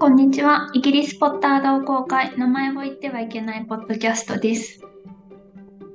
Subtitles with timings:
[0.00, 0.70] こんにちは。
[0.74, 4.80] イギリスポッター同好会、名前を言ってはいけないポッドキャストです。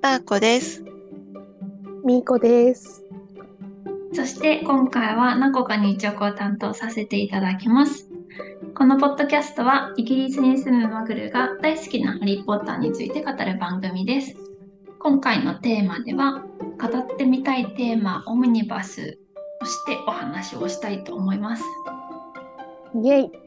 [0.02, 0.84] ターコです。
[2.04, 3.02] みーこです。
[4.12, 8.10] そして今回はナコカ日直を担当させていただきます。
[8.76, 14.36] このポッドキャストはイギリスに住むマグルが大好きなハリー・ポッターについて語る番組です。
[15.00, 16.44] 今回のテーマでは
[16.78, 19.18] 語ってみたいテーマオムニバス
[19.62, 21.64] としてお話をしたいと思います。
[22.96, 23.43] イェイ。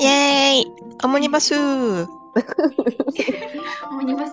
[0.00, 0.66] イエーイ
[1.04, 2.06] オムニバスー
[3.90, 4.32] オムニバス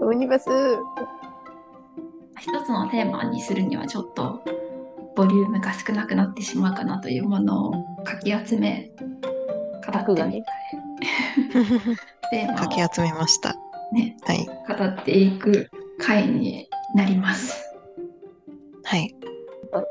[0.00, 0.48] オムニバス。
[2.40, 4.42] 一つのテーマにするにはちょっと
[5.14, 7.72] ボリュームが少なくなってしまうかなというものを
[8.02, 8.90] かき集め
[9.86, 10.44] 語ってみたい
[12.32, 13.50] テーマかき集めました。
[13.50, 14.44] をねはい。
[14.44, 17.62] 語っていく回になります。
[18.82, 19.14] はい。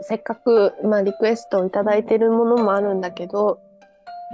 [0.01, 3.61] せっかく、まあ、リクエストをいただいてるものもあるんだけど、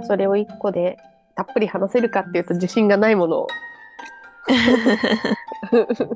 [0.04, 0.98] それを一個で
[1.34, 3.46] たっぷり話せるかっていうと自信がないものを。
[5.94, 6.10] そう。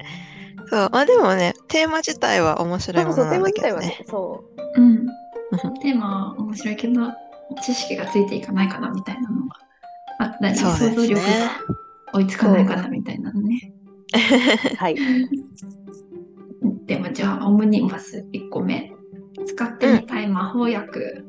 [0.90, 4.44] まあでもね、テーマ自体は面白いもそうそう、テーのなんマ自体はねだけどね。、そ
[4.76, 5.06] うん、
[5.80, 7.12] テーマは面白いけど
[7.62, 9.56] 知識がついていかないかなみたいなのが
[10.20, 11.30] あったり、そうですね想像力が
[12.12, 13.72] 追いつかないかなみたいなのね。
[14.72, 14.76] う。
[14.76, 14.96] はい。
[16.86, 18.92] でもじゃあオムニバス1個目
[19.46, 21.24] 使ってみたい魔法薬。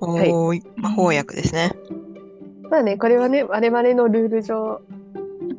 [0.00, 0.62] おーい。
[0.76, 1.72] 魔法薬ですね。
[2.70, 4.80] まあね、これはね、我々のルール上、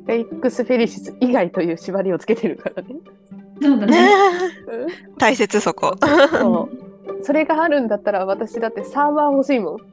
[0.05, 2.95] フェイックス・フェリシス以外という縛りをつけてるからね。
[3.61, 4.09] そうだね。
[5.17, 5.95] 大切そこ。
[6.31, 7.21] そう。
[7.23, 9.77] それがあるんだったら私だってサーバー欲しいもん。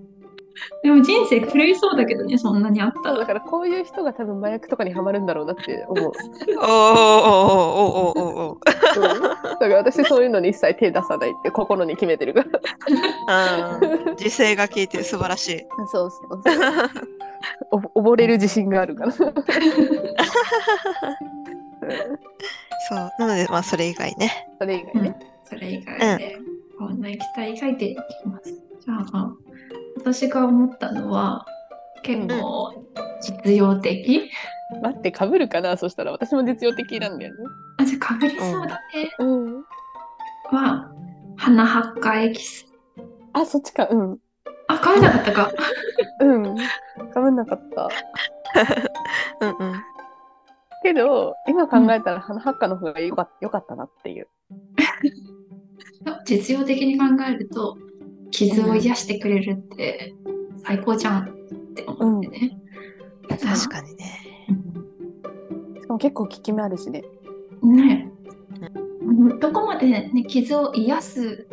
[0.84, 3.18] でも人生狂いそうだけどね、そんなにあったら。
[3.20, 6.12] だからこういう人が多分麻薬とかにはまるんだろうなって思う。
[6.60, 12.44] おーおーおーおーおーおーおーうんだから私そういうのに一切手出さないって心に決めてるか
[13.26, 13.78] ら。
[13.78, 15.66] うん自制が効いて素晴らしい。
[15.90, 16.52] そうそうそ
[17.78, 17.90] う。
[17.94, 19.12] お溺れる自信があるから。
[19.12, 19.32] そう。
[23.18, 24.50] なので、まあそれ以外ね。
[24.58, 25.18] それ以外ね。
[25.44, 26.38] それ以外で、
[26.78, 28.52] こんな液体書いていきます。
[28.52, 29.34] じゃあ、
[30.04, 31.46] 私が思ったのは、
[32.02, 32.74] 結構
[33.22, 34.30] 実用的、
[34.82, 35.78] 待って、かぶるかな？
[35.78, 37.38] そしたら私も実用的なんだよね。
[37.78, 39.10] あ、じゃあかぶりそうだね。
[39.18, 39.64] うん。
[40.50, 40.90] は、
[41.36, 42.66] 花発火エキス。
[43.32, 43.88] あ、そっちか。
[43.90, 44.18] うん。
[44.68, 45.50] あ、かぶらなかったか。
[46.20, 46.56] うん。
[47.14, 47.88] かぶんなかった。
[49.40, 49.82] うんうん。
[50.82, 54.28] けど、今考えたら花発火の方がよかよかったなっていう。
[56.26, 57.78] 実用的に考えると、
[58.30, 60.14] 傷を癒してくれるって
[60.64, 61.26] 最高じゃんっ
[61.74, 62.58] て思ってね。
[63.28, 64.20] 確かにね。
[65.80, 67.02] しかも結構効き目あるしね。
[67.62, 68.10] ね
[69.02, 71.48] うんどこまで、ね、傷を癒す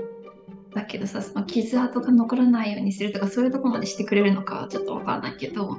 [0.74, 5.78] だけどさその傷跡が残らないようにするとかそういうとこまでしてくれるのかはちょっとわからないけど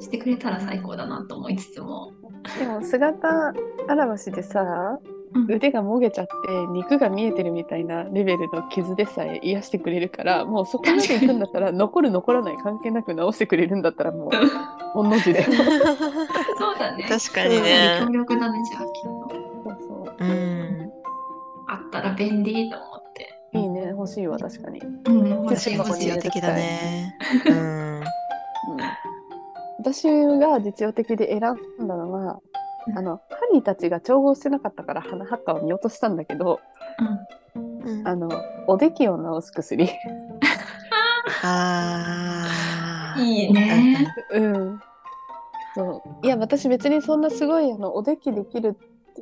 [0.00, 2.12] してくれたら最高だなと思いつつも、
[2.58, 3.52] でも姿
[3.88, 4.60] 現しでさ、
[5.02, 5.13] うん
[5.48, 6.32] 腕がもげちゃって
[6.70, 14.30] 肉が見えてるみたいなレベルの傷でさえ癒してくれるからもうそこまで行くんだったら残る残らない関係なく治してくれるんだったらもう
[14.94, 15.42] 御の字で。
[15.42, 17.04] そ うそうだね。
[17.08, 17.98] 確かにね。
[18.00, 19.44] 強力だねじゃあきっと。
[19.88, 20.24] そうう。
[20.24, 20.92] ん。
[21.66, 23.34] あったら便利と思って。
[23.52, 23.88] いいね。
[23.88, 25.28] 欲しいわ確かに、うん。
[25.28, 27.16] 欲しい欲しい的だね。
[27.46, 28.00] うん。
[28.00, 28.04] うん、
[29.78, 32.40] 私が実用的で選んだのは
[32.96, 36.60] あのハニーたちが調合してなかったから花発火を見落としたんだけど
[37.84, 38.08] うん。
[38.08, 38.28] あの
[38.66, 39.88] おできを治す薬。
[41.42, 43.22] あー。
[43.22, 44.14] いいね。
[44.32, 44.80] うん。
[45.74, 46.26] そう。
[46.26, 48.76] いや私別にそんなすごいあのおできできる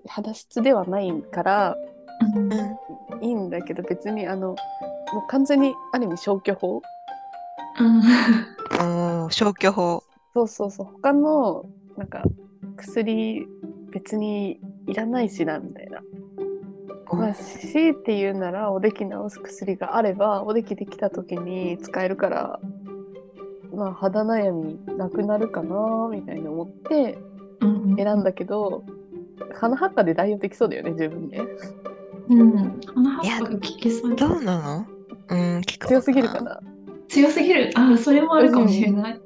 [0.06, 1.76] 肌質ではないから
[2.36, 2.52] うん。
[2.52, 2.76] うん
[3.20, 4.56] いいんだけど別にあのも
[5.24, 6.82] う完全にある意味消去法。
[7.78, 8.02] うん
[9.30, 10.02] 消去法。
[10.34, 10.86] そうそうそう。
[10.86, 11.64] 他の
[11.96, 12.22] なんか
[12.82, 13.46] 薬
[13.92, 16.00] 別にいらないしなみたいな。
[17.12, 22.58] まあ、強いて言うならおでき治す薬があればおできできた時に使えるから
[23.74, 27.18] まあ肌悩みなくなるかなみたいに思って
[27.60, 28.84] うん選んだけど
[29.54, 31.42] 鼻発火で代用できそうだよね十分ね
[32.30, 32.80] うん。
[32.94, 34.16] 花葉っぱが効きそう。
[34.16, 34.86] どうなの？
[35.28, 36.60] うん、強すぎるかな。
[37.08, 37.70] 強すぎる。
[37.74, 39.20] あそれもあるかもしれない、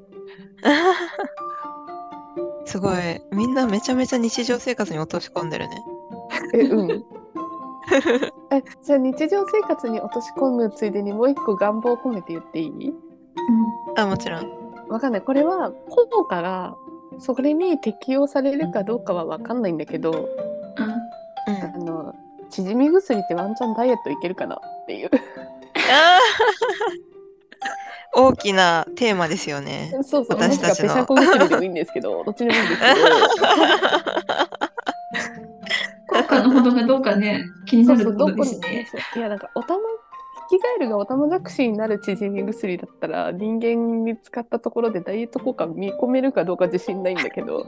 [2.67, 2.95] すごい。
[3.31, 5.83] みんなめちゃめちゃ日常生活に落とし込んでるね。
[6.53, 7.05] えうん
[8.51, 12.93] えじゃあ日常生活に落とし込むついでにもう一個願望を込めて言っていい？
[13.95, 14.51] あ、もちろん。
[14.89, 16.75] わかんないこれは効果が
[17.19, 20.27] それに適用されるかどうかはわかんないんだけどうんうん
[21.75, 22.15] あの
[22.49, 25.09] 縮み薬ってワンチャンダイエットいけるかなっていう。
[25.13, 27.16] あー
[28.17, 29.91] 大きなテーマですよね。
[30.01, 32.87] そうそう、も私たちのペシャコ薬でもいいんですけど、 どっちでもいいんですけ
[36.07, 39.01] 効果のほどがどうかね、気にど、なるところそうそう、どこにですね。
[39.13, 39.85] そういや、なんか、おたま、ヒ
[40.49, 47.65] キガエルがオタマジャクシになる縮み薬だったら、人間に使ったところでダイエット効果見込めるかどうか自信ないんだけど、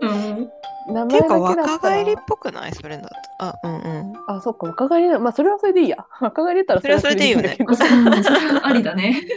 [0.00, 0.50] うん。
[0.94, 2.72] 名前だけだったら若返りっぽくない？
[2.72, 3.08] それだと。
[3.40, 4.12] あ、うんうん。
[4.26, 5.18] あ、そっか、若返りだ。
[5.18, 6.06] まあ、それはそれでいいや。
[6.20, 7.88] 若返りだったらそれはそれでいいよねあそう
[8.24, 9.22] それは ありだね。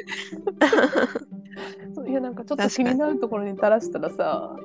[2.07, 4.55] いや、なんかちょっと気になるところに垂らしたらさ、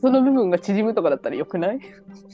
[0.00, 1.80] その部分が縮むとかだったらよくない？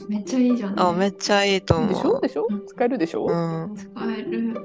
[0.09, 0.81] めっちゃいいじゃん、ね。
[0.81, 1.89] あ、めっちゃいいと思う。
[1.89, 2.19] でしょ？
[2.21, 2.47] でしょ？
[2.49, 3.75] うん使えるでしょ、うはん。
[3.75, 3.87] 使
[4.17, 4.55] える。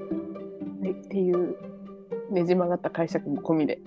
[1.03, 1.57] い、っていう
[2.31, 3.81] ねじ曲がった解釈も込みで。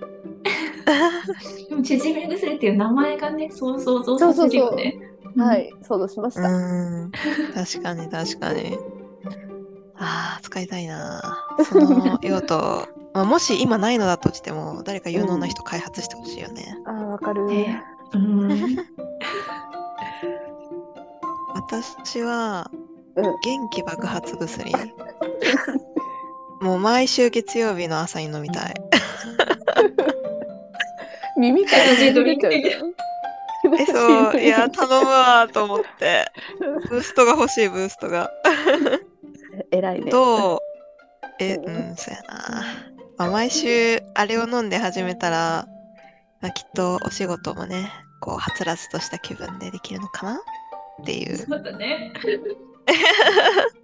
[1.70, 5.00] でも、縮み薬っていう名前がね、そう想像させるよね。
[5.04, 6.42] うんはい、想像しました。
[6.42, 7.12] うん。
[7.54, 8.78] 確かに 確かに。
[9.96, 11.46] ああ、使いたいな。
[11.64, 16.78] その用途、 まあ、もし今ないのだとしても、誰か有能な人開発してほしいよね。
[16.86, 17.46] あー、わかる。
[17.46, 17.84] ね
[18.14, 18.50] うん。
[21.54, 22.72] 私は、
[23.16, 24.72] うん元気爆発薬。
[26.62, 28.74] もう毎週月曜日の朝に飲みたい。
[31.38, 32.96] 耳から出ちゃう
[33.78, 36.26] え、そう、いや、頼むわと思って。
[36.90, 38.30] ブーストが欲しい、ブーストが。
[39.72, 40.12] 偉いね。
[40.12, 40.60] どう
[41.40, 42.66] え、ううんん、そうやな。
[43.18, 45.68] まあ、毎週あれを飲んで始めたら、
[46.42, 47.92] まあ、きっとお仕事もね、
[48.22, 50.36] こう、はつらつとした気分でできるのかな
[51.02, 51.38] っていう。
[51.38, 52.12] そうだね。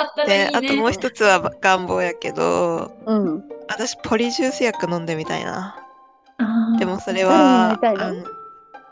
[0.00, 0.50] あったらで、いいね。
[0.54, 3.44] あともう一つは願望やけど、うん。
[3.68, 5.76] 私、ポリジュース薬飲んでみたいな。
[6.78, 7.78] でもそれは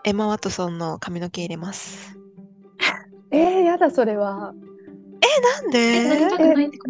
[0.04, 2.18] エマ・ワトソンの髪の毛入れます。
[3.32, 4.52] えー、やだ、それは。
[5.62, 6.88] なんえ、なりでたくないってこ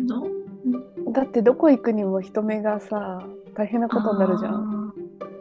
[1.07, 1.13] と？
[1.13, 3.23] だってどこ行くにも人目がさ、
[3.55, 4.93] 大変なことになるじゃん。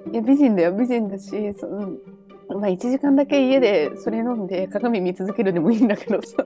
[0.09, 0.13] ん。
[0.13, 1.99] いや、美人だよ、美人だし、そうん
[2.49, 6.45] まあ、1時間だけ家でそれ飲んで鏡見続けるでもいいんだけどさ。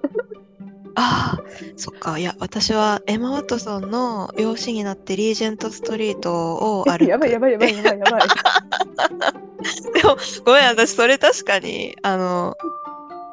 [0.96, 1.42] ああ、
[1.78, 2.18] そっか。
[2.18, 7.06] いや、私はエマ・ワトソンの養子になってリージェントストリートを歩く。
[7.10, 8.22] やばいやばいやばいやばいやばい。
[9.94, 12.58] でも、ごめん、私、それ確かに、あの、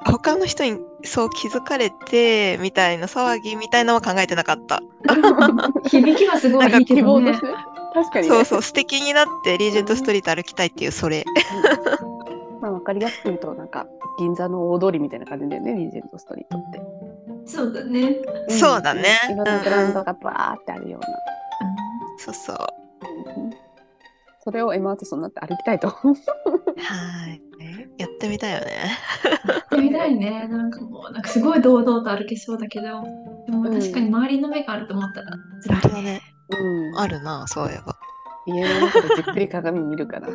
[0.04, 4.80] 他の人にそう気づかれて、みたいな騒ぎみたいなのは考えてなかった。
[5.88, 7.32] 響きはすごいいいけどね。
[7.94, 8.34] 確かに、ね。
[8.34, 11.24] そうそう、素敵になってリージェントストリート歩きたいっていう、それ。
[12.60, 13.86] まあ、わかりやすく言うと、なんか、
[14.18, 16.80] 銀座の大通りみたいな感じだよね、リージェントストリートって。
[17.48, 18.10] そうだね。
[18.10, 21.08] んそうだねいろんなブランドがバーってあるような。
[22.18, 22.56] そうそう。
[23.36, 23.68] うん
[24.48, 25.88] それをエマ・ワトソンになって歩きたいと。
[25.90, 26.06] は
[27.28, 27.42] い。
[27.98, 28.96] やってみたいよね。
[29.46, 30.48] やってみたいね。
[30.48, 33.02] なんかもう、なんかすごい堂々と歩けそうだけど、
[33.46, 35.36] でも確かに周りの目があると思ったら
[35.82, 36.12] 辛いね。
[36.12, 36.22] ね。
[36.48, 36.98] うん。
[36.98, 37.98] あるな、そういえば。
[38.46, 40.28] 家の中でじっくり鏡見るから。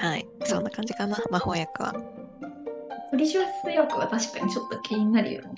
[0.00, 0.26] はい。
[0.44, 1.92] そんな感じかな、魔法薬は。
[3.12, 5.48] ポリシュース薬は確かにちょっと気になるよね。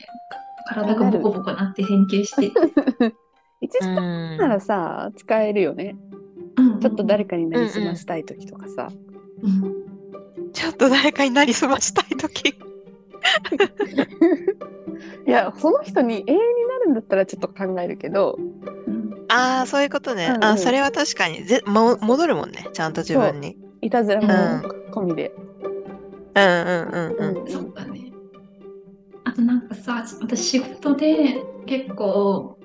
[0.66, 2.50] 体がボコボコなって変形して。
[3.62, 5.94] 1時間ならさ、使えるよね。
[6.80, 8.88] ちょっと誰かになりすましたい時とかさ。
[9.42, 9.84] うん
[10.52, 12.50] ちょっと誰かになりすましたいとき。
[15.26, 16.40] いや、その人に永遠にな
[16.84, 18.42] るんだったらちょっと考えるけど、う
[18.90, 20.26] んああ、そういうことね。
[20.26, 23.56] うんうんあそれは確かにぜ、も戻るもんね、ちゃんと自分に。
[23.80, 24.32] いたずらもうん
[24.92, 25.32] 込みで。
[26.34, 27.50] うんうんうんうん。
[27.50, 28.12] そうだね。
[29.24, 32.58] あとなんかさ、私仕事で結構、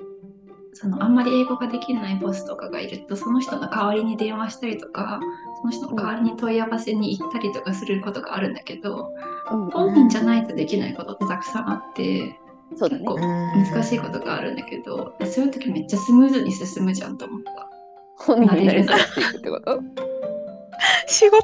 [0.73, 5.19] そのあんまり英語ができないボスとかがいると、その人の代わりに電話したりとか、
[5.61, 9.09] その人の代わりに問い合わせに行ったりとかすることがあるんだけど、
[9.51, 12.39] うん本人じゃないとできないことってたくさんあって、
[12.75, 13.05] そうだね結。
[13.05, 17.69] 構うん難しいことがあるんだけど、そういう時めっちゃスムーズに進むじゃんと思った。
[18.17, 18.97] 本人になっ
[19.41, 19.81] てこと？
[19.81, 19.89] む
[21.07, 21.43] 仕事？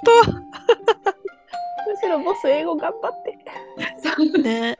[1.96, 4.42] しろボス英語頑張って。
[4.42, 4.78] ね。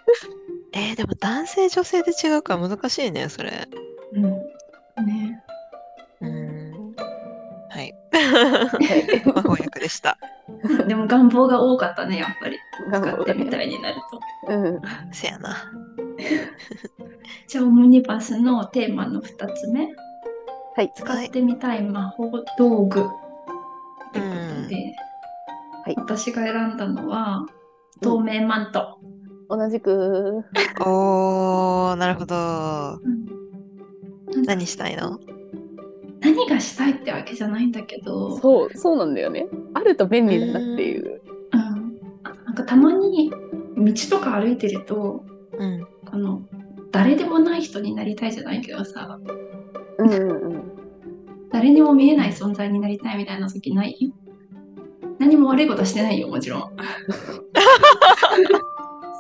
[0.74, 3.68] えー、でも男性女性で違うから難しいね、それ。
[4.14, 4.24] うん。
[5.06, 5.44] ね。
[6.22, 6.96] うん。
[7.70, 7.94] はい。
[8.12, 10.18] はい魔法薬でした。
[10.88, 12.58] でも願望が多かったね、やっぱり。
[12.92, 13.96] 頑使ってみた張いになる
[14.46, 14.54] と。
[14.54, 14.82] うん。
[15.12, 15.56] せやな。
[17.48, 19.90] じゃあ、オムニバスのテーマの2つ目。
[20.76, 20.92] はい。
[20.96, 23.10] 使ってみたい魔法道具。
[24.20, 24.96] ことで、
[25.86, 27.46] はい私が選んだのは、
[28.02, 28.98] 透明マント。
[29.50, 30.44] 同じく、
[30.84, 32.36] おー、なるほど。
[33.04, 33.26] うん
[34.46, 35.20] 何したいの？
[36.22, 39.46] 何がしたいってわけじゃないんだけど、そう、そうなんだよね。
[39.76, 41.22] あると便利だなっていう。
[41.54, 41.60] うん、
[42.24, 43.30] あなんかたまに
[43.78, 45.24] 道とか歩いてると
[45.58, 45.88] うん。
[46.10, 46.42] この
[46.92, 49.20] 誰でもない人になりたいじゃないけどさ
[50.00, 50.64] うんうんうん。
[51.52, 54.12] 誰にも見えない存在になりたいみたいな時ない？
[55.20, 56.62] 何も悪いことしてないよもちろん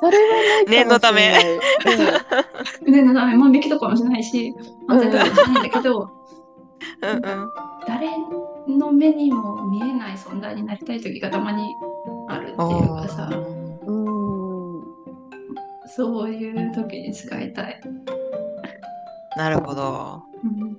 [0.02, 0.66] それはないかもしれない。
[0.68, 1.60] 念のため
[2.86, 4.54] うんねな万引きとかもしないし
[4.88, 6.10] 犯罪とかもしないんだけど
[7.02, 7.22] うんうん。
[7.88, 8.10] 誰
[8.68, 11.76] の目にも見えない存在になりたい時がたまに
[12.28, 13.30] あるっていうかさ
[13.86, 14.84] うん。
[15.88, 17.80] そういう時に使いたい、
[19.38, 20.24] なるほど。
[20.44, 20.78] うん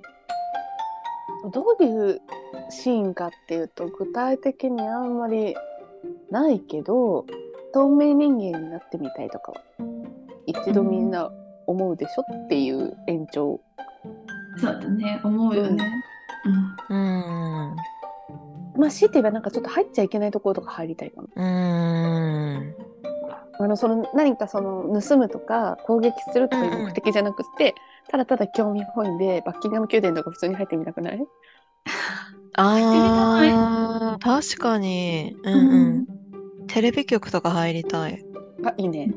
[1.51, 2.21] どういう
[2.69, 5.55] シーンかっていうと具体的にあんまり
[6.31, 7.25] ないけど
[7.73, 9.61] 透明人間になってみたいとかは
[10.45, 11.31] 一度みんな
[11.67, 13.59] 思うでしょっていう延長。
[14.57, 15.85] そうだね思うよね、
[16.89, 17.75] うんうん。
[18.77, 21.27] まあ強いて言えばなんかちょっと入っちゃいけないところとか入りたいかも。
[21.35, 22.75] うん。
[23.59, 27.75] あのその何かその盗むとか攻撃するとかいう目的じゃなくて、
[28.09, 31.27] ただただ興味本位でバッキンガム宮殿とか普通に入ってみたくない？
[32.53, 35.35] ああ、確かに。
[35.43, 35.59] うんう
[36.03, 36.07] ん。
[36.67, 38.25] テレビ局とか入りたい。
[38.63, 39.13] あいいね。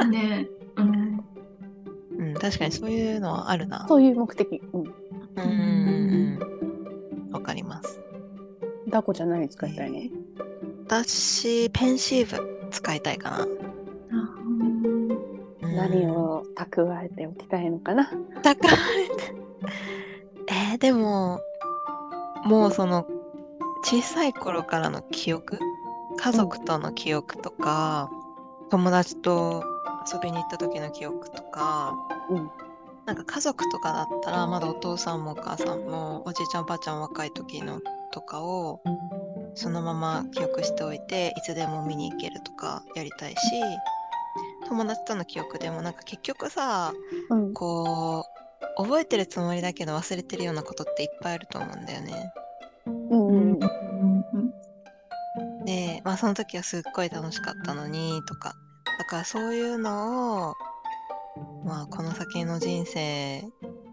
[0.00, 1.24] うんねうん
[2.18, 3.86] うん、確かにそういうのはあるな。
[3.88, 4.60] そういう目的。
[4.72, 4.80] うん。
[4.80, 4.90] うん
[5.36, 5.48] うんうん
[7.26, 7.32] うん。
[7.32, 8.00] わかります。
[8.88, 9.98] ダコちゃん何使いたいの、
[10.86, 13.46] 私、ペンシーブ使いたいかな。
[15.74, 18.10] 何を蓄えておきたいのかな。
[18.42, 18.70] 高い。
[20.48, 21.40] えー、でも、
[22.44, 23.06] もうその、
[23.84, 25.58] 小さい頃からの記憶？
[26.18, 28.10] 家族との記憶とか、
[28.70, 29.64] 友達と
[30.12, 31.94] 遊びに行った時の記憶とか、
[32.30, 32.50] うん。
[33.06, 37.80] なんか家族とかだったら、まだお父さんもお母さんも、おじいちゃんおばあちゃん若い時の
[38.12, 38.80] とかを、
[39.54, 43.36] そのまま記憶しておいて、いつでも見に行けるとかやりたいし、
[44.70, 46.92] 友達との記憶でもなんか結局さ、
[47.28, 47.52] うん。
[47.54, 48.24] こ
[48.78, 52.32] う覚えてるつもりだけど忘れてるようなことっていっぱいあると思うんだよね。
[52.86, 54.54] うんうんうん
[55.64, 58.54] で、まあその時はすっごい楽しかったのにとか。
[58.98, 60.54] だからそういうのを、
[61.64, 63.44] まあこの先の人生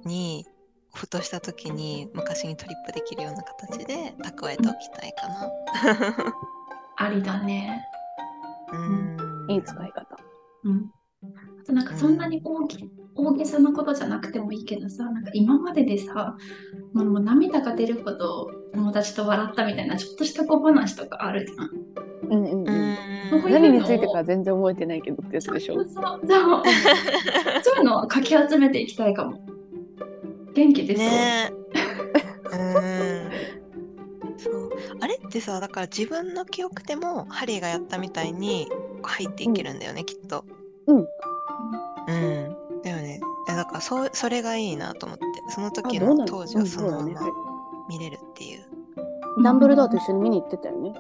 [0.06, 0.46] に
[0.94, 5.52] ふとした時に昔にトリップできるような形で蓄えておきたいかな。
[6.98, 7.84] ありだね。
[8.72, 9.52] うん。
[9.52, 10.17] いい使い方。
[10.68, 10.92] うん。
[11.62, 12.78] あとなんかそんなに大き
[13.16, 16.38] 大げさなことじゃなくてもいいけどさ、なんか今まででさ、
[16.94, 21.70] もう涙が出るほど友達と笑ったみたいなちょっとした小話とかあるじゃん。
[22.30, 22.68] うんうんうん。
[22.68, 23.42] うん。
[23.42, 25.74] そう何についてか全然覚えてないけどってやつでしょ？
[25.76, 26.64] そうそうそう。
[27.64, 29.40] そういうのをかき集めていきたいかも。
[30.54, 31.08] 元気ですよ。
[31.08, 31.54] ねえ。
[32.54, 34.38] うん。
[34.38, 34.70] そう。
[35.00, 38.70] あれってさ、だから自分の記憶でもハリーがやったみたいに
[39.04, 40.46] 入っていけるんだよね、きっと。
[40.88, 40.98] うん。
[40.98, 41.06] うん。
[42.82, 43.20] だよね。
[43.48, 47.22] だからそうそれがいいなと思って、その時の当時はそのまま
[47.90, 48.66] 見れるっていう。
[49.44, 50.94] ダンブルドアと一緒に見に行ってたよね。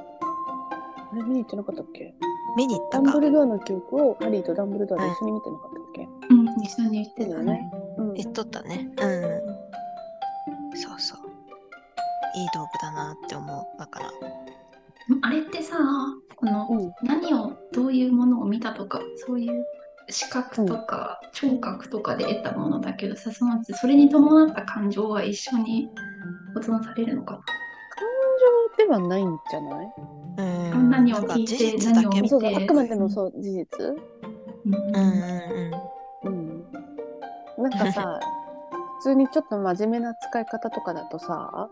[1.12, 2.14] あれ見に行ってなかったっけ？
[2.56, 3.28] 見に行ったかダンブ。
[3.28, 7.72] ルドアの記憶をハリーとダンブルドアで一緒に見てなかったっけ、うん、一緒に言ってたね。
[7.98, 8.90] うん言っとったね。
[9.02, 9.06] う
[10.76, 10.78] ん。
[10.78, 11.20] そうそう。
[12.36, 13.80] いい道具だなって思う。
[13.80, 14.12] だから。
[15.22, 16.94] あれってさ、このうん。
[17.04, 19.66] 何をどういうものを見たとかそういう
[20.10, 25.90] 視覚とか聴覚とかで得たものだけどさそのそれに伴った感情は一緒に
[26.54, 27.44] 保存されるのか感
[28.80, 29.94] 情ではないんじゃない？
[30.38, 30.90] うん。
[30.90, 33.96] 何をなんか聞いて何を見てそうそう、あくまでもそう、事実？
[34.66, 34.76] うん。
[34.76, 35.02] うんうん
[36.24, 36.38] うん。
[37.58, 37.64] うん。
[37.64, 38.20] なんかさ、
[39.00, 41.70] 普通にちょっと真面目な使い方とかだとさ、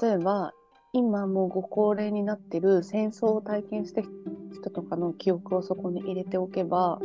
[0.00, 0.52] 例えば、
[0.96, 7.00] 今もうご高齢になってる戦争を体験した人とかの記憶をそこに入れておけば、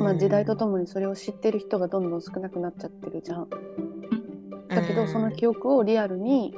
[0.00, 3.48] まあ時代とともにそれを知ってる人がどんどん少なくなっちゃってるじゃん。
[4.68, 6.56] だけど、その記憶をリアルに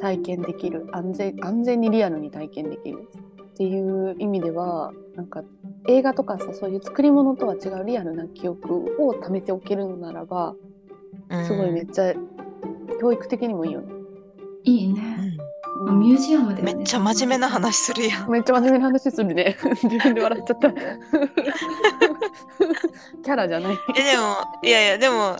[0.00, 3.08] 体験できる安全安全にリアルに体験できる
[3.42, 5.42] っていう意味ではなんか
[5.88, 10.54] 映画とかさそういう作り物とは違うリアルな記憶を貯めておけるのならば
[11.30, 12.14] うんすごいめっちゃ
[13.00, 13.94] 教育的にもいいよね。
[14.64, 15.23] いいね。
[16.04, 18.30] うんミュージアムで、ね、めっちゃ真面目な話するやん。
[18.30, 19.56] めっちゃ真面目な話するね。
[19.82, 20.70] 自分で笑っちゃった。
[23.24, 23.78] キャラじゃない。
[23.96, 25.36] え、でも、いやいや、でも、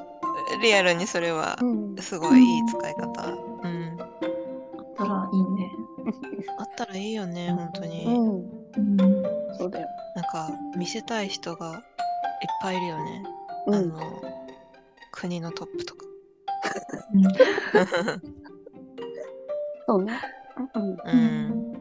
[0.63, 3.31] リアルにそれはうんすごいいい使い方。
[3.63, 3.99] うん。
[4.01, 4.09] あっ
[4.97, 5.71] たらいいね。
[6.59, 8.05] あったらいいよね、本当に。
[8.07, 8.97] うん、うん、
[9.59, 9.89] そうだよ。
[10.17, 11.81] なんか、見せたい人がいっ
[12.63, 13.23] ぱいいるよね。
[13.67, 14.23] うん、あの、
[15.13, 16.07] 国のトップとか。
[19.87, 20.19] そうね。
[20.57, 21.73] うん、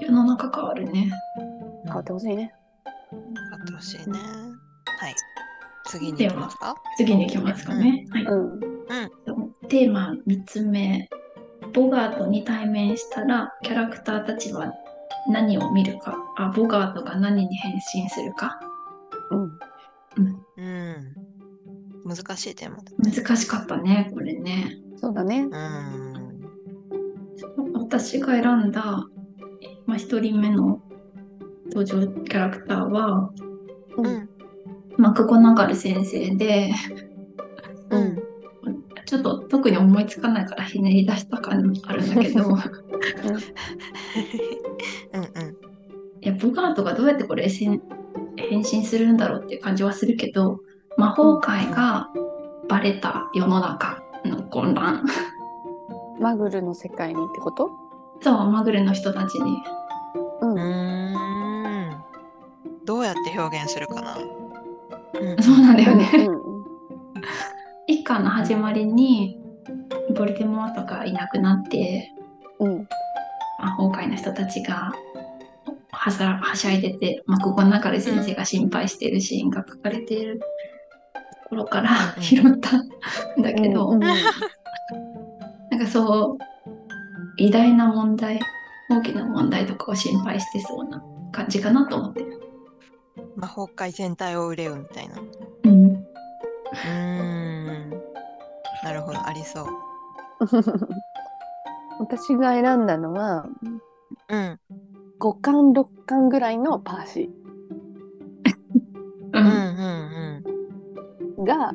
[0.00, 1.10] 世の中変わるね。
[1.84, 2.52] 変わってほしいね。
[3.10, 3.20] 変
[3.50, 4.18] わっってほしいね。
[4.98, 5.14] はい。
[5.86, 6.74] 次に行きますか？
[6.96, 8.06] 次に行きますかね。
[8.10, 8.24] はい。
[8.24, 8.60] うん。
[9.68, 11.08] テーマ3つ目。
[11.72, 14.72] ボガートに対面したらキャラクターたちは
[15.30, 16.16] 何を見るか？
[16.36, 18.60] あ、ボガートが何に変身するか？
[19.30, 19.40] うん。
[19.44, 19.46] う
[20.20, 20.42] ん。
[20.56, 21.14] うん。
[22.04, 22.82] 難しいテーマだ。
[22.98, 24.76] 難しかったね、これね。
[24.96, 25.42] そうだね。
[25.42, 25.50] うん。
[27.74, 28.82] 私が選んだ、
[29.86, 30.80] まあ、1人目の
[31.66, 33.30] 登場キャラクターは、
[33.96, 34.02] う。
[34.02, 34.28] うんん。
[34.98, 36.70] マクゴナガル先生で、
[37.90, 38.18] ううんん。
[39.06, 42.60] ちょっと特に思いつかないからひねり出した感あるんだけど、うんうん。
[46.22, 47.80] いや、ボガートがどうやってこれ変
[48.36, 50.60] 変身するんだろうっていう感じはするけど、
[50.96, 52.08] 魔法界が
[52.68, 55.04] バレた世の中の混乱。
[56.20, 57.70] マグルの世界にってこと？
[58.20, 59.56] そう、マグルの人たちに。
[60.40, 60.52] うん。
[60.54, 62.04] うーん。
[62.84, 64.16] どうやって表現するかな？
[64.18, 66.10] うんそうなんだよね。
[66.28, 66.42] うん
[67.88, 69.38] 一巻の始まりに、
[70.16, 72.12] ボルデモートがいなくなって、
[72.58, 72.88] うん。
[73.60, 74.92] 魔法界の人たちが
[75.90, 80.46] はさはしゃいでて、マクゴナガル先生が心配しているシーンが書かれていると
[81.50, 82.88] ころからうん拾ったん
[83.42, 84.10] だけど、うんうん
[85.84, 86.44] かそう、
[87.36, 88.40] 偉大な問題、
[88.90, 92.40] 大きな問題とかを心配してそうな感じかなと思ってる。
[93.36, 95.16] 魔法界全体を憂うみたいな。
[95.18, 95.22] う
[95.64, 96.04] うん。
[96.72, 97.90] ーん。
[98.84, 99.66] なるほど、ありそう。
[102.00, 103.46] 私が選んだのは
[104.28, 104.58] うん。
[105.20, 107.30] 5巻6巻ぐらいのパーシ
[109.32, 109.38] う。
[109.38, 111.72] うんんうんーが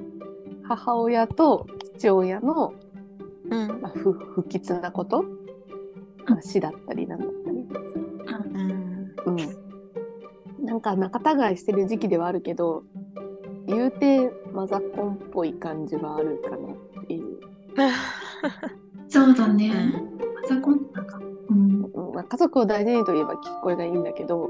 [0.63, 1.65] 母親と
[1.97, 2.73] 父親の、
[3.49, 3.69] うん。
[3.69, 3.81] うん。
[3.81, 5.23] まあ、不不吉なこと、
[6.27, 7.57] まあ、死だったりなんだったり、
[9.25, 9.37] うん。
[10.59, 12.83] うん、なんか仲違いしてる時期ではあるけど
[13.67, 17.39] 言うてマザコンっぽい感じはあるかなっていう、
[19.09, 19.69] そうだね。
[19.69, 20.17] うん。
[20.41, 21.19] パソコンなんか。
[21.49, 21.91] うん。
[21.93, 24.49] うんまあ、家族を大事にといえば聞こえがいいんだけど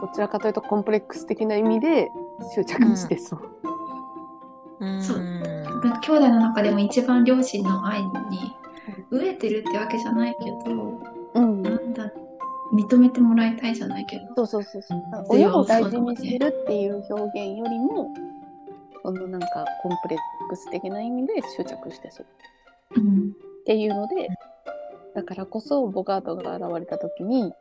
[0.00, 2.08] どちらかというとコンプレックス的な意味で
[2.54, 3.40] 執着してそう。
[4.80, 5.02] うん。
[5.02, 5.18] そう
[5.82, 8.56] 兄弟の中でも一番両親の愛に
[9.10, 11.00] 飢えてるってわけじゃないけど、
[11.34, 12.12] うんなんだ、
[12.72, 14.46] 認めてもらいたいじゃないけど。
[14.46, 15.00] そうそうそうそう。
[15.24, 18.12] 強親を大事にしてるっていう表現よりも、
[19.02, 22.26] そのなんかコンプレックス的な意味で執着してそう
[22.96, 23.30] うん。
[23.30, 24.28] っていうので、
[25.14, 27.52] だからこそボガートが現れた時に、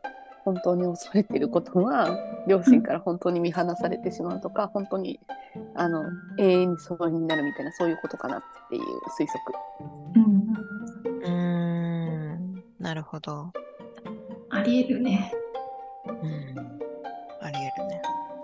[0.47, 5.19] 本当に恐れてることは、両親から本当に見放されてしまうとか、本当に
[5.75, 6.05] あの
[6.37, 8.83] 永遠に疎遠になるみたいな、そういうことかなっていう
[9.19, 9.43] 推測。
[10.15, 10.47] うん。
[11.19, 12.63] うーん。
[12.79, 13.51] なるほど。
[14.49, 15.33] ありえるね。
[16.07, 16.79] うん。
[17.41, 18.01] ありえるね。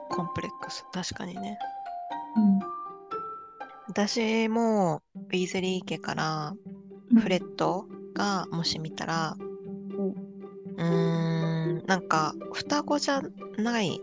[0.10, 0.86] コンプレックス。
[0.92, 1.58] 確かにね。
[3.88, 6.54] 私も、ウィーズリー家から、
[7.14, 7.22] うん。
[7.22, 10.34] フレットがもし見たら、うん
[10.76, 11.33] うーん、
[11.86, 13.22] なんか、双子じゃ
[13.58, 14.02] ない、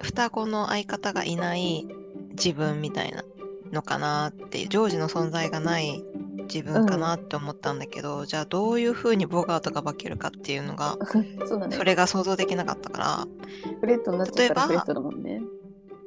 [0.00, 1.86] 双子の相方がいない
[2.30, 3.24] 自分みたいな
[3.72, 6.04] のかなってジョージの存在がない
[6.52, 10.98] 自分かなって思ったんだけど、じゃあどういう風にボガートが化けるかっていうのが、
[11.46, 11.84] そうだねそ。
[11.84, 13.26] れが想像できなかったから、
[13.80, 15.42] フレットになっちゃったらフ例えばレットだもんね。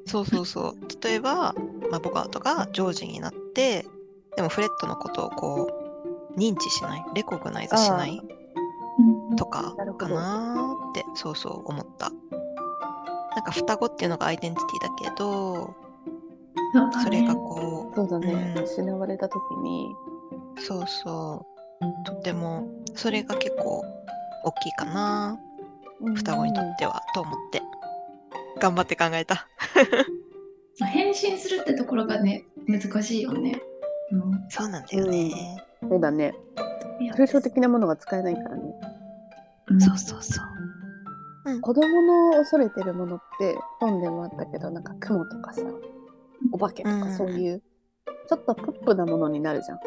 [0.06, 1.04] そうそうそう。
[1.04, 1.56] 例えば、
[1.90, 3.88] まあ、ボガートがジョージになって、
[4.36, 5.68] でもフレットのことをこ
[6.36, 8.45] う、認知しない、レコグナイズしないうん。
[9.38, 12.12] とかかなーって、そうそう思った。
[13.36, 15.76] なんか双子っていうのがアイデンティティだけど、
[17.04, 18.54] それがこそうだね。
[18.58, 19.88] うん失われた時に、
[20.58, 21.46] う、そうそ
[21.82, 23.84] う、とっても、それが結構
[24.46, 25.38] 大きいかな、
[26.16, 27.62] 双子にとっては、と思って、
[28.60, 29.48] 頑張って考えた。
[30.88, 33.62] 変身するってところがね、難しいよね。
[34.12, 34.46] うん。
[34.50, 35.58] そうなんだよね。
[35.62, 36.34] うんそうだね。
[37.16, 38.62] 抽象的なものが使えないからね。
[39.68, 41.62] うんそうそうそう。
[41.62, 45.62] 子供の恐れてるものって本でもあったけどなんか雲とかさ
[46.52, 47.62] お化けとうんかそういう
[48.28, 49.80] ちょっとポップなものになるじゃん。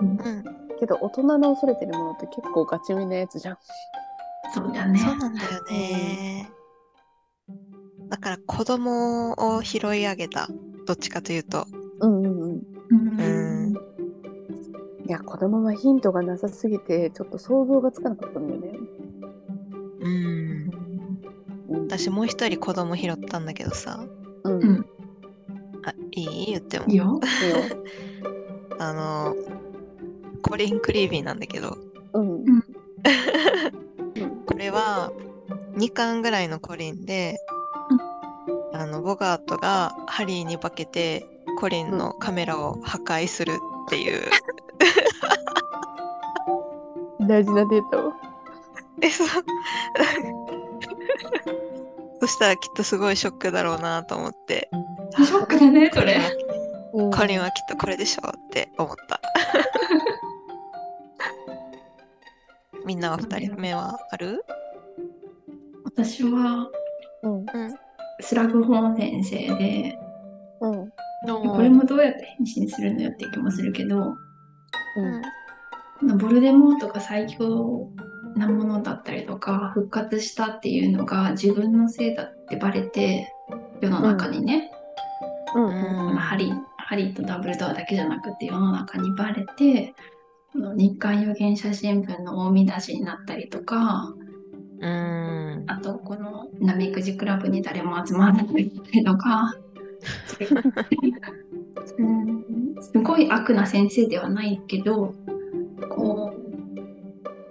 [0.00, 0.44] うんうん、
[0.80, 3.58] けど大人の恐れてるものって結構ガチめなやつじゃん。
[4.54, 4.98] そうだね。
[4.98, 6.50] そうなんだよね。
[8.08, 10.48] だから子供を拾い上げた、
[10.86, 11.66] どっちかというと。
[12.00, 12.41] うんうん
[15.06, 18.78] いや子供はヒントがなさすぎてちょっと想像がつかなかったんだよね。
[20.00, 20.70] うん。
[21.70, 24.04] うん、私もう一人子供拾ったんだけどさ。
[24.44, 24.62] うん。
[24.62, 24.86] うん。
[25.84, 26.46] あ、いい？
[26.52, 26.96] 言ってもいい。
[26.96, 27.04] よ。
[27.04, 27.20] よ。
[28.78, 29.34] あの、
[30.42, 31.76] コリン・クリービーなんだけど、
[32.14, 32.44] うん。
[34.46, 35.12] これは
[35.76, 37.38] 2巻ぐらいのコリンで、
[38.72, 41.26] あのボガートがハリーに化けて
[41.58, 43.52] コリンのカメラを破壊する
[43.86, 44.20] っていう、
[47.26, 48.12] 大事なデータを。
[49.00, 49.28] えそう
[52.20, 54.68] そしたらきっとすごいショックだろうなと思って
[55.16, 56.20] ショックだね、それ。
[56.94, 59.18] うんコリンはきっとこれでしょうって思った
[62.84, 64.44] みんなは2人目はある？
[65.84, 66.68] 私は
[67.22, 67.46] うん。
[68.20, 69.98] スラグホーン先生で、
[70.60, 70.92] うん。
[71.48, 74.02] これもどうやって変身するのよって気もするけど、う
[75.02, 75.22] ん。
[76.02, 77.88] ボルデモートが最強
[78.36, 83.32] なものだったりとか復活したっていうのが自分のせいだってバレて
[83.80, 84.70] 世の中にね、
[85.54, 85.64] うん。
[85.64, 86.16] うん。
[86.16, 89.94] ハリーハリーとダブルドアだけじゃなくて世の中にバレて
[90.52, 94.12] この日刊預言者新聞の大見出しになったりとか
[94.80, 95.64] うん。
[95.68, 98.70] あとこのなめくじクラブに誰も集まらなかったり
[99.04, 99.54] とか
[101.98, 102.44] うん
[102.82, 105.14] すごい悪な先生ではないけど
[105.88, 106.42] こう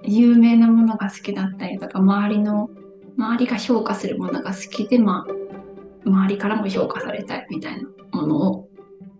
[0.03, 2.69] 有名なものが好きだったりとか周りの
[3.17, 8.67] 周りが評価するものが好きで、まあ、周りからも評価されたいみたいなものを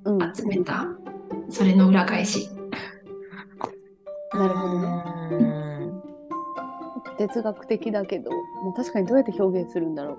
[0.04, 0.36] うん。
[0.36, 0.88] 集めた
[1.50, 2.50] それの裏返し。
[4.34, 5.62] なるほどねうん
[7.18, 10.18] 哲学的だけど、もう確かにどうやって表現するんだろ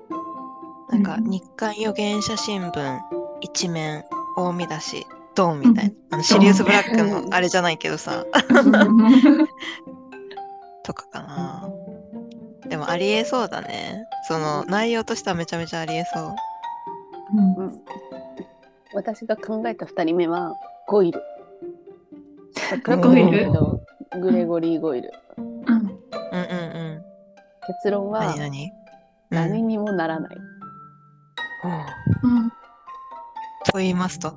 [0.90, 0.92] う。
[0.92, 3.00] なんか日刊預言者新聞
[3.40, 4.04] 一面
[4.36, 8.24] 大見出しドンみたいな、あのシリウス・ブラックのあれじゃないけどさ、
[10.84, 11.68] とかかな。
[12.68, 14.06] でもありえそうだね。
[14.28, 16.34] その内容としてはめちゃめちゃありえそう。
[17.34, 17.54] うん。
[17.56, 17.82] うん。
[18.94, 20.54] 私が考えた2人目は、
[20.86, 21.22] ゴイル。
[22.86, 23.52] ゴイル？
[24.20, 25.12] グレゴリー・ゴイル。
[25.38, 25.44] うん。
[25.44, 25.84] うんうんう
[26.98, 27.04] ん。
[27.66, 28.72] 結論は何、何？
[29.30, 30.36] 何にもならない。
[32.24, 32.36] うん。
[32.36, 32.50] うん。
[33.64, 34.34] と言いますと、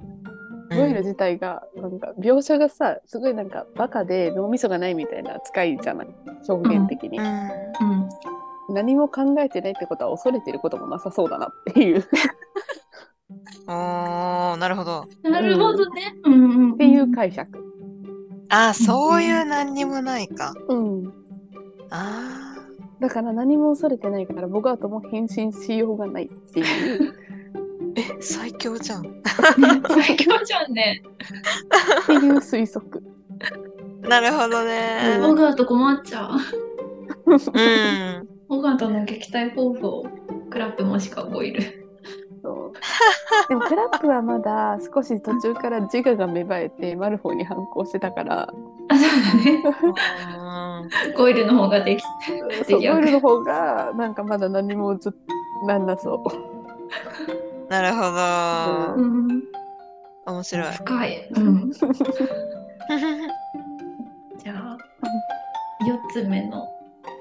[0.75, 6.07] うんゴイル自体が、なんか、描写がさ、すごいなんか、バカで脳みそがないみたいな扱いじゃない？
[6.47, 7.17] 表現的に。
[7.19, 8.09] うんうん
[8.67, 12.03] 何も考えてないってことは恐れてることもなさそうだなっていう。
[13.67, 16.15] おーなるほどなるほどね。
[16.23, 17.63] うんうん、っていう解釈。
[18.49, 21.13] あーそういう何にもないかうん。
[21.91, 22.55] あ
[22.99, 27.13] だから何も恐れてないから、ボガートも変身しようがないっていう。
[27.95, 29.03] ーえ最強じゃん
[29.89, 31.01] 最強じゃんね。
[32.03, 33.03] っていう推測。
[34.01, 36.37] なるほどねオガート困っちゃう。
[37.25, 40.07] うんオガートの撃退方法、
[40.51, 41.85] クラップもしくはボイル。
[42.43, 42.73] そう
[43.49, 48.53] でもクラップはまだ少し途中から自我が芽生えてマルフォーに反抗してたから、
[48.87, 49.63] あ、そうだね。
[50.37, 52.03] うんボイルの方ができ
[52.67, 55.11] そゴイルの方がなんかまだ何もずっ
[55.65, 56.23] なんなそ
[57.69, 59.43] なるほど、うん、
[60.25, 61.27] 面白い深い。
[61.31, 61.71] うん。
[64.37, 64.77] じゃあ、
[65.85, 66.67] 4つ目の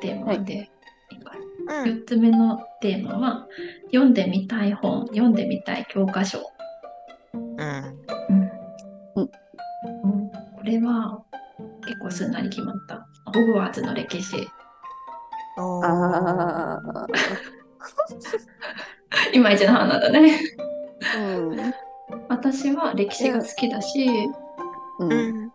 [0.01, 0.71] テーマで、
[1.11, 1.33] いいか
[1.67, 3.47] なうん4つ目のテーマは、
[3.87, 6.41] 読んでみたい本、読んでみたい教科書。
[7.33, 7.65] うんうん
[9.17, 9.31] うん
[10.05, 11.23] うんこれは
[11.85, 13.07] 結構すんなり決まった。
[13.27, 14.49] ホグワーツの歴史。
[15.57, 17.07] ああ
[19.35, 20.41] いまいちの花だね。
[21.19, 21.21] う
[21.57, 21.75] ん
[22.29, 24.07] 私は歴史が好きだし、
[25.01, 25.53] うんうん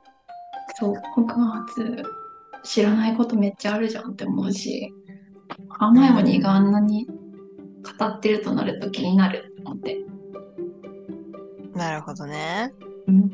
[0.76, 2.04] そう、ホグワーツ
[2.64, 4.94] 知らないことめっちゃあるじゃんって思うし、
[5.70, 9.98] ハーマイオニーがあんなに語ってるとなると気になると思って。
[11.74, 12.74] なるほどね
[13.08, 13.32] うん。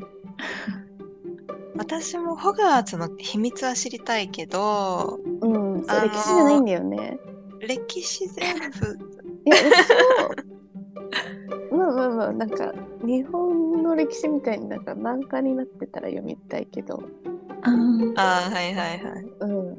[1.76, 7.18] 私もホガーツの秘密は知りたいけどうん歴史じゃないんだよね
[7.60, 9.15] 歴史全部
[9.46, 9.56] いや
[11.70, 12.72] まあまあまあなんか
[13.04, 17.02] 日本の歴史みたいになんか漫画になってたら読みたいけど。
[17.62, 18.12] あー。
[18.16, 19.24] ああはいはいはい。
[19.40, 19.76] うん。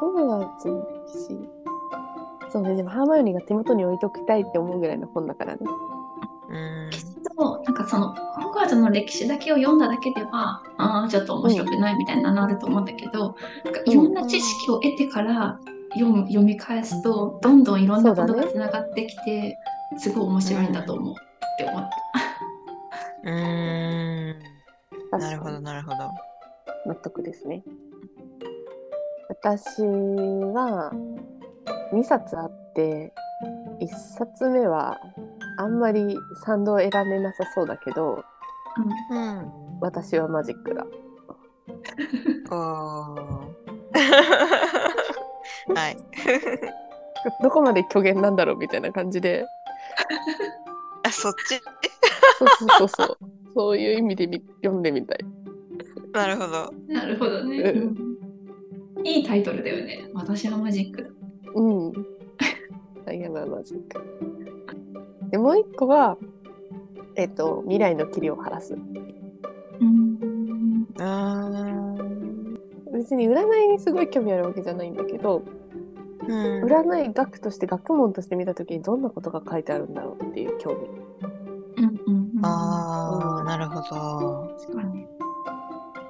[0.00, 1.38] ホグワーツの歴史。
[2.50, 5.60] そうねでもハーマイオニーが手元に置いときたいって思うぐらいの本だからね。
[6.48, 6.90] うん。
[6.90, 7.00] きっ
[7.36, 19.58] と、なんかその、ホグワーツの歴史だけを読んだだけでは、ああ、ちょっと面白くないみたいなのあると思うんだけど、なんかいろんな知識を得てから読む読み返すと、どんどんいろんなことがつながってきて、
[19.96, 21.14] すごい面白いんだと思う。
[21.14, 21.16] っ
[21.58, 21.90] て思った。
[23.24, 24.38] うーん。
[25.18, 25.96] なるほどなるほど。
[26.86, 27.62] 納得ですね。
[29.28, 30.92] 私は
[31.92, 33.12] 2冊あって
[33.80, 34.98] 1冊目は
[35.58, 38.24] あんまり賛同を選べなさそうだけど
[39.10, 39.52] うん。
[39.80, 40.86] 私はマジックだ。
[45.74, 45.96] はい
[47.42, 49.44] どこまで虚言なんだろうみたいな感じで
[51.02, 51.60] あ、そっち？
[52.38, 53.18] そうそうそうそう。
[53.54, 55.18] そういう意味でみ読んでみたい。
[56.12, 56.72] なるほど。
[56.88, 57.74] なるほどね、
[59.04, 60.08] いいタイトルだよね。
[60.14, 61.16] 私のマジック。
[61.54, 61.92] うん。
[63.04, 64.00] ダイアナマジック。
[65.30, 66.16] で、もう一個は、
[67.16, 68.74] えっ、と、未来の霧を晴らす。
[68.74, 70.86] うん。
[70.96, 71.87] うーん。
[72.98, 75.44] 別に占いにすごい興味あるわけじゃないんだけど、
[76.26, 76.64] うん。
[76.64, 80.88] 占い学として学問として見たときにどんなことが書いてあるんだろうっていう興味。
[81.76, 82.44] うんうんうん。
[82.44, 84.50] ああ、なるほど。
[84.58, 85.06] 確かに。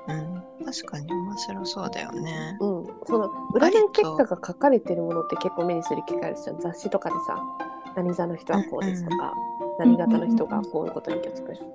[0.09, 0.65] うん。
[0.65, 2.57] 確かに面白そうだよね。
[2.61, 2.87] うん。
[3.07, 6.59] その占い結果が書かれてるものって結構目にする機会あるじゃん。
[6.59, 7.39] 雑誌とかでさ、
[7.97, 9.35] 何座の人はこうですとか、
[9.79, 11.71] 何型の人がこういうことに気をつけるとか。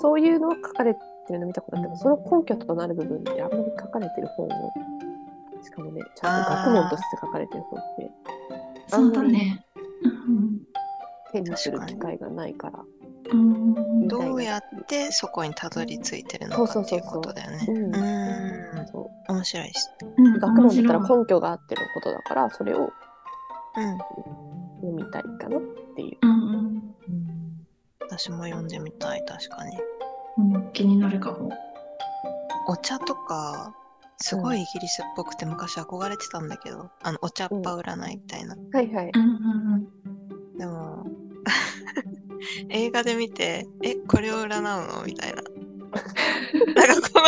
[0.00, 0.94] そういうのが書かれ
[1.28, 4.50] てるの見たことあるけど、その根拠となる部分ってあんまり書かれてる本を、
[5.62, 8.10] しかもね、ちゃんと学問として書かれてる本って、
[8.88, 9.64] そうだね。
[10.02, 10.60] うん
[11.30, 12.82] 手にする機会がないから。
[13.30, 17.66] うんどうやってそこにたどり着いてるのかっていうことだよね。
[17.68, 17.92] うん
[19.28, 19.88] 面白いし。
[20.16, 22.90] うん学問だったら根拠があってのことだから、それを
[23.76, 23.98] うん。
[24.80, 25.60] 読みたいかなっ
[25.94, 26.18] ていう。
[26.22, 26.68] うんうん
[28.10, 29.78] 私も読んでみたい、確かに。
[30.38, 31.50] うん、気になるかも。
[32.68, 33.74] お茶とか、
[34.18, 38.56] すごいイギリスっぽくて昔憧れてたんだけど、あの、お茶っ葉占いみたいな。
[38.72, 39.10] はいはい。
[39.14, 39.24] うんう
[39.76, 39.88] ん
[40.58, 41.06] でも、
[42.68, 44.62] 映画で見て、え、これを占う
[44.98, 45.04] の？
[45.06, 45.42] みたいな。
[46.74, 47.20] なんかこ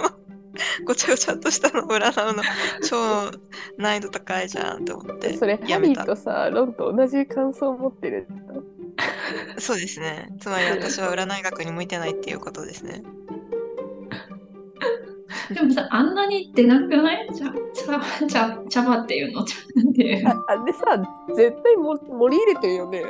[0.00, 0.20] の、この、
[0.84, 2.42] ごちゃごちゃっとしたのを占うの、
[2.84, 3.30] 超
[3.78, 5.36] 難易度高いじゃんって思って。
[5.36, 8.26] それ、ハやめたリーとさ、ロンと同じ感想を持ってる。
[9.58, 10.28] そうですね。
[10.40, 13.02] つまり私は占い学に向いてないっていうことですね。
[15.50, 15.54] うん。
[15.54, 17.28] でもさ、あんなに出なくない？
[17.34, 19.44] 茶茶茶茶葉っていうの？
[19.44, 20.30] 茶なんていうの？
[20.30, 20.34] あ、
[20.72, 21.02] さ、
[21.34, 23.02] 絶対も盛り入れてるよね。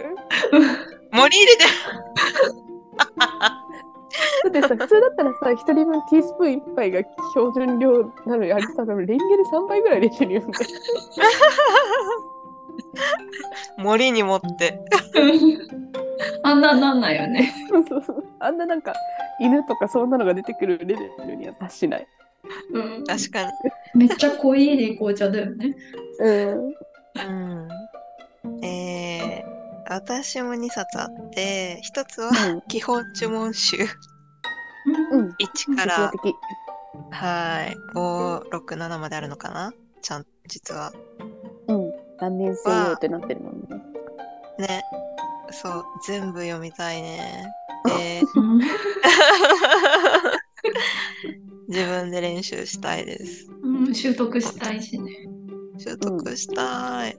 [1.12, 1.64] 盛り入れて
[4.44, 7.00] だってさ、普通だったらさ、一人分ティースプーン一杯が
[7.32, 9.18] 標準量なのに、あれさ、レンゲで
[9.52, 10.46] 3倍ぐらい入れてるよね。
[13.78, 14.78] 森に持って。
[16.44, 17.52] あんななんないよね。
[17.68, 18.94] そうそうそうあんななんか、
[19.40, 20.94] 犬とかそんなのが出てくるレベ
[21.26, 22.06] ルには達しない。
[22.72, 23.50] うん、確かに。
[23.94, 25.74] めっちゃ濃い紅茶だよね。
[26.18, 26.74] うん。
[28.44, 28.64] うん。
[28.64, 32.62] えー、私も2冊あって、1つはうん。
[32.62, 33.76] 基本注文集
[35.12, 35.28] うん。
[35.30, 36.34] 1から、的。
[37.10, 39.72] はい、5、6、7まであるのかな？
[40.02, 40.92] ちゃん、実は。
[42.26, 42.38] うん。
[42.38, 43.82] 何年生用ってなってるもんね。
[44.58, 44.82] ね。
[45.50, 47.52] そう、全部読みたいね。
[47.86, 48.58] で、う ん
[51.68, 53.50] 自分で練習したいです。
[53.62, 55.28] うん、習得したいしね。
[55.78, 57.18] 習得したい。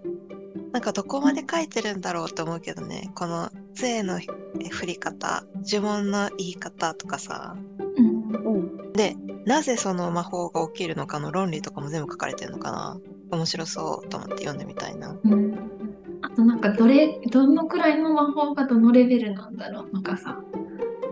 [0.71, 7.55] なんかどこまで書いてるんだろうと思うけどね、この杖の振り方、呪文の言い方とかさ、
[7.97, 8.93] うんうん。
[8.93, 12.99] で、なぜその魔法が起きるのかの論理とかも全部書かれてるのかな
[13.35, 15.15] 面白そうと思って読んでみたいな。
[15.23, 15.69] うん
[16.25, 20.39] あとなんかどれどのくらいの魔法がどのレベルなんだろうなんかさ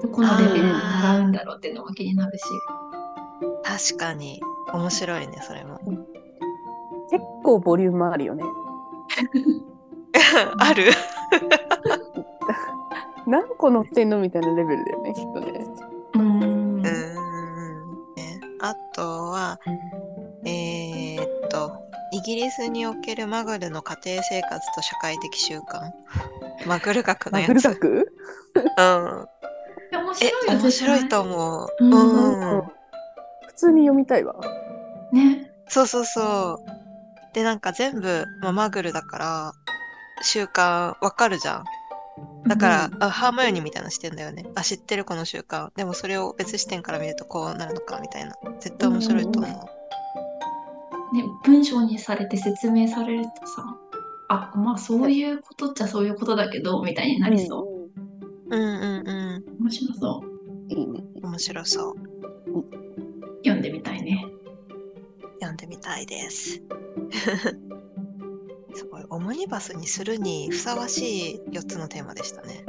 [0.02, 2.46] どこのレベルで習うんだろうっていうのも気になるし
[3.64, 4.42] 確かに。
[4.74, 5.80] 面白いね、それも。
[7.10, 8.44] 結構ボリュームあるよね。
[10.58, 10.92] ある？
[13.28, 15.66] 何個乗ってんのみたいなレベルだよね、きっとね。
[16.16, 16.46] うんうー
[16.82, 16.82] ん。
[16.82, 16.92] ね
[18.62, 19.60] あとは、
[20.46, 21.81] えーっと、
[22.12, 25.92] イギリスにおけるマグルの家庭生活と社会的習慣。
[26.68, 27.76] マグル学のマグルやつ。
[28.56, 28.62] うん。
[28.62, 29.30] 学
[29.92, 31.68] いや面え白い、よ面白い絶と思う。
[31.80, 32.72] ううんん。
[33.48, 34.36] 普通に読みたいわ。
[34.42, 34.52] 対
[35.14, 37.34] ねそうそうそう。
[37.34, 39.52] で、なんか全部、まあ、マグルだから、
[40.22, 41.64] 習慣わかるじゃん。
[42.48, 44.46] だから、あハーマイオニーみたいな視点だよね。
[44.56, 45.70] あ、知ってるこの習慣。
[45.76, 48.36] でもそれを別視点から見るとこうなるのかみたいな。
[48.60, 49.81] 絶対面白いと思う。
[51.14, 53.78] ね、文章にされて説明されるとさ
[54.30, 60.80] あまあそういうことっちゃそういうことだけどみたいになりそう、うんうんう面白そううん。
[60.80, 61.00] いいね。
[61.22, 61.26] ん。
[61.26, 61.96] 面白そう。
[63.44, 64.26] 読んでみたいね
[65.40, 66.62] 読んでみたいです。
[68.74, 69.06] すごい。
[69.10, 72.64] オムニバスにするにふさわしい4つのテーマでしたね。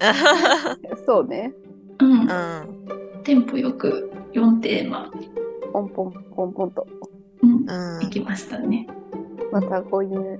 [1.06, 1.52] そうね。
[2.00, 3.22] うん、うん。
[3.24, 5.10] テンポよく4テーマ、
[5.72, 6.86] ポンポンポンポンと。
[7.68, 8.02] うん、うん。
[8.04, 8.86] いきましたね
[9.52, 10.38] またこういう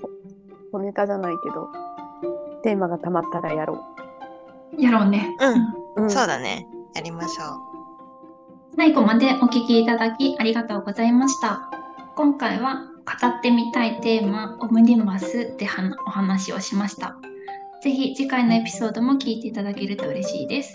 [0.00, 0.10] こ
[0.72, 1.68] 小ネタじゃないけど、
[2.62, 3.84] テーマがたまったらやろ
[4.78, 6.02] やろうね、うんう。
[6.04, 6.66] うん、そうだね。
[6.94, 8.76] やりましょう。
[8.76, 11.70] 最後までお聞きいただきありがとうございました。
[12.16, 12.82] 今回は
[13.38, 15.66] ってみたいテーマオムニバスで
[16.06, 17.16] お話をしました。
[17.82, 20.74] ぜひ次回のエピソードも聞いていただけると嬉しいです。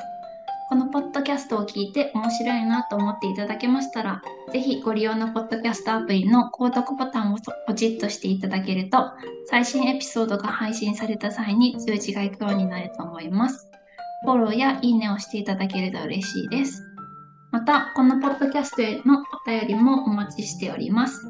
[0.69, 4.21] このポッドキャストを聞いて面白いなと思っていただけましたら、
[4.51, 9.11] ぜひご利用のポッドキャストアプリの購読ボタンをポチッとしていただけると、
[9.47, 13.69] 最新エピソードが配信された際に通知が行くようになると思います。
[14.25, 16.81] フォローやいいねをしていただけると嬉しいです。
[17.51, 21.27] また、このポッドキャストへのお便りもお待ちしております。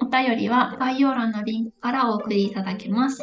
[0.00, 3.22] お便りは概要欄のリンクからお送りいただけます。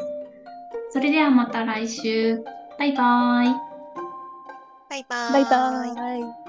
[0.89, 2.43] それではまた来週。
[2.78, 3.71] バイバーイ。
[4.92, 5.32] バイバイ。
[5.32, 5.46] バイ
[5.96, 6.41] バイ。